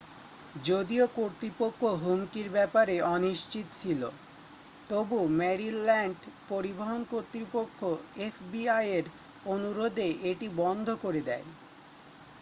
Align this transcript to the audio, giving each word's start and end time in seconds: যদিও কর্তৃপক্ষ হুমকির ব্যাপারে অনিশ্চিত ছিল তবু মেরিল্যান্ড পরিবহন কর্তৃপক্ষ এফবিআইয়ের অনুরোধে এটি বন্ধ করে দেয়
যদিও 0.63 1.05
কর্তৃপক্ষ 1.15 1.81
হুমকির 2.01 2.47
ব্যাপারে 2.51 2.95
অনিশ্চিত 3.11 3.67
ছিল 3.75 4.01
তবু 4.89 5.17
মেরিল্যান্ড 5.39 6.19
পরিবহন 6.49 7.01
কর্তৃপক্ষ 7.11 7.79
এফবিআইয়ের 8.21 9.05
অনুরোধে 9.45 10.07
এটি 10.31 10.47
বন্ধ 10.61 10.87
করে 11.03 11.21
দেয় 11.29 11.47